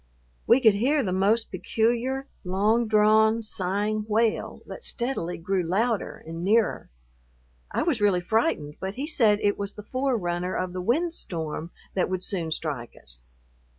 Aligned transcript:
We 0.47 0.59
could 0.59 0.73
hear 0.73 1.03
the 1.03 1.13
most 1.13 1.51
peculiar, 1.51 2.27
long 2.43 2.87
drawn, 2.87 3.43
sighing 3.43 4.05
wail 4.07 4.63
that 4.65 4.83
steadily 4.83 5.37
grew 5.37 5.61
louder 5.61 6.23
and 6.25 6.43
nearer. 6.43 6.89
I 7.69 7.83
was 7.83 8.01
really 8.01 8.19
frightened, 8.21 8.77
but 8.79 8.95
he 8.95 9.05
said 9.05 9.37
it 9.43 9.59
was 9.59 9.75
the 9.75 9.83
forerunner 9.83 10.55
of 10.55 10.73
the 10.73 10.81
windstorm 10.81 11.69
that 11.93 12.09
would 12.09 12.23
soon 12.23 12.49
strike 12.49 12.95
us. 12.99 13.25